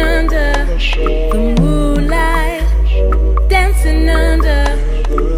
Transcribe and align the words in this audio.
under 0.00 0.52
the 1.32 1.56
moonlight, 1.60 2.66
dancing 3.48 4.08
under 4.08 4.64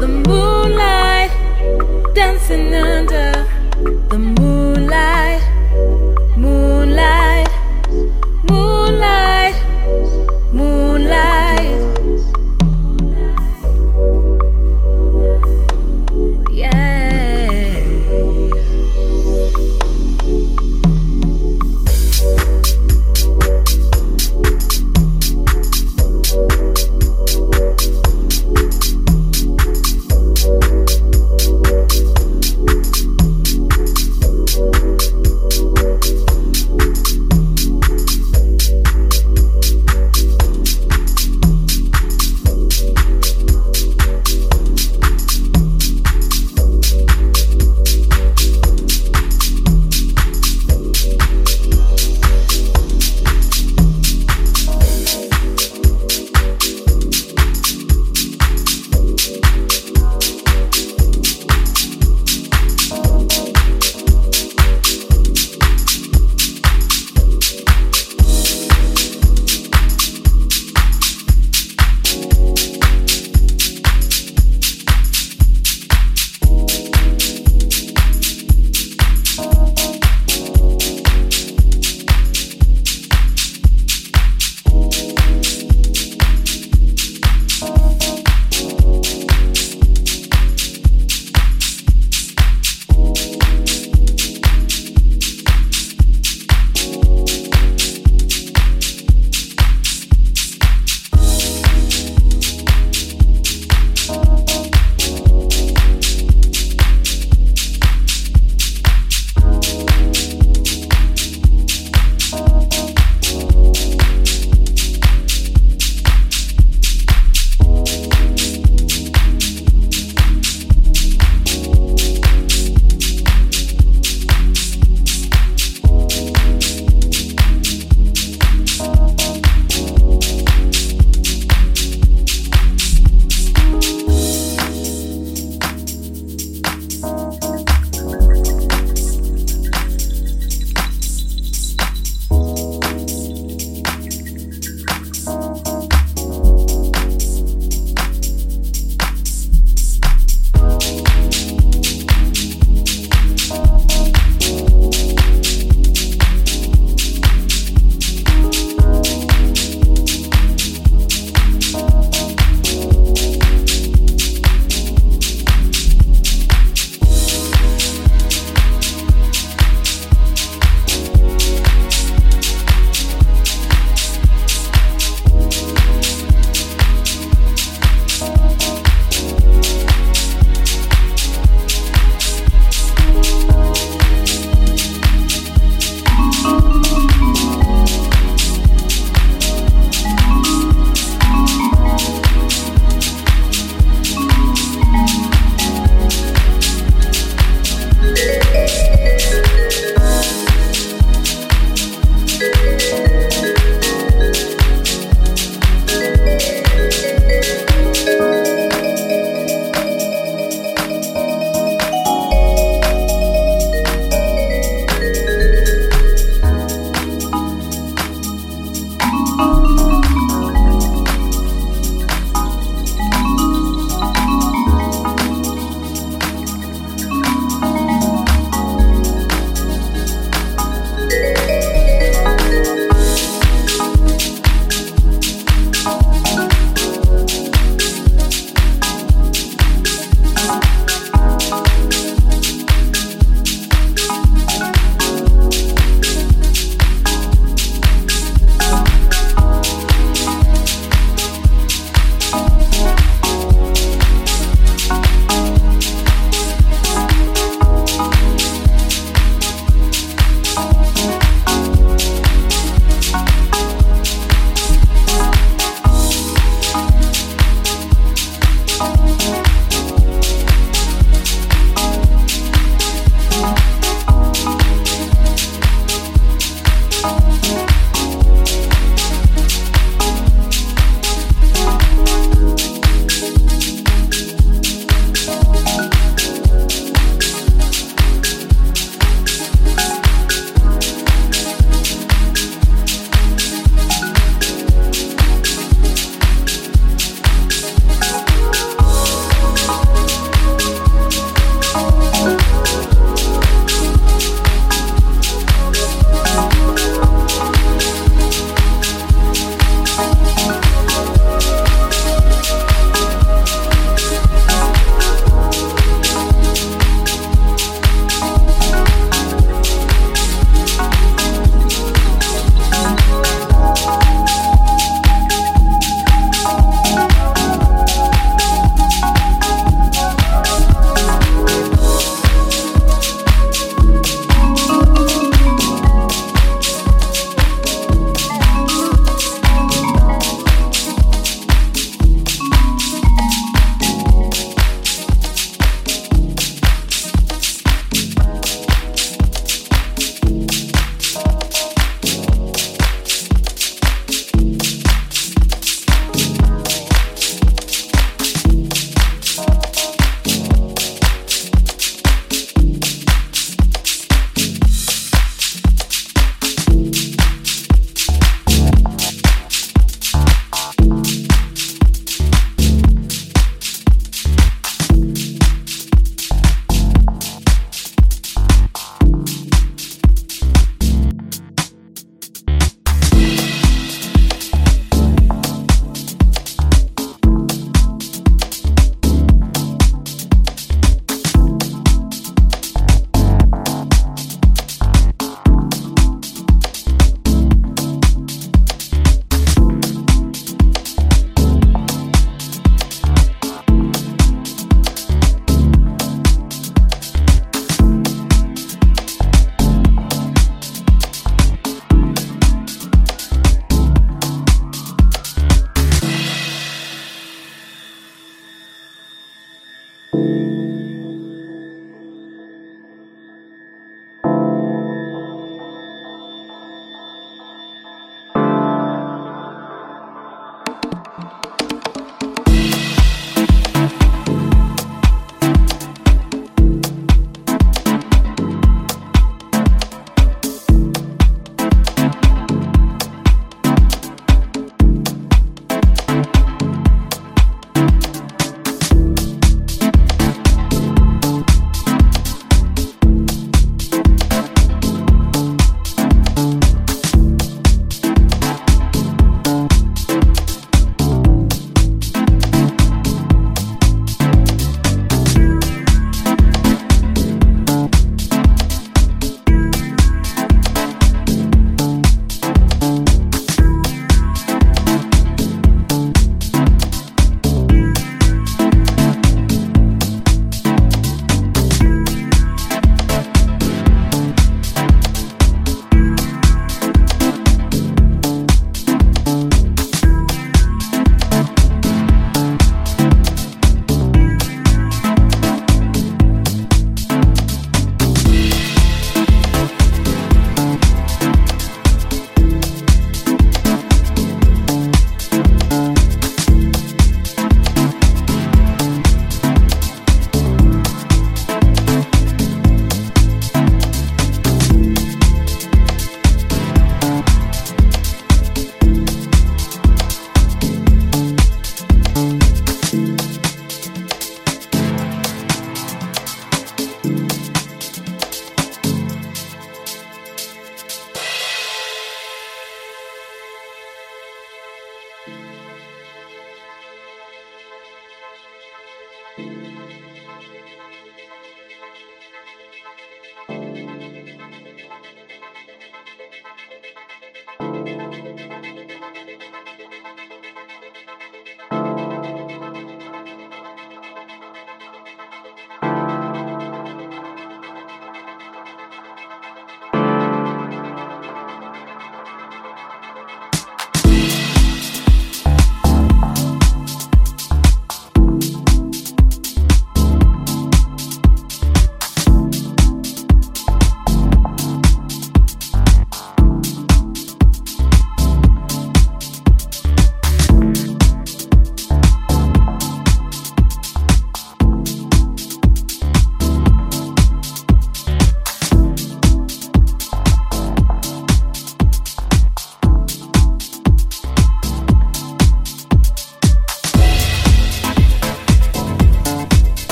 the 0.00 0.08
moonlight, 0.26 1.30
dancing 2.14 2.74
under. 2.74 3.35